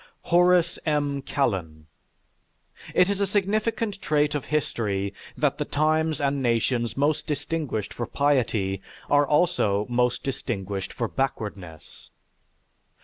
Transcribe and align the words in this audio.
HORACE 0.23 0.79
M. 0.83 1.21
KALLEN 1.21 1.85
It 2.95 3.07
is 3.07 3.21
a 3.21 3.27
significant 3.27 4.01
trait 4.01 4.33
of 4.33 4.45
history 4.45 5.13
that 5.37 5.59
the 5.59 5.63
times 5.65 6.19
and 6.19 6.41
nations 6.41 6.97
most 6.97 7.27
distinguished 7.27 7.93
for 7.93 8.07
piety 8.07 8.81
are 9.11 9.27
also 9.27 9.85
most 9.89 10.23
distinguished 10.23 10.91
for 10.91 11.07
backwardness. 11.07 12.09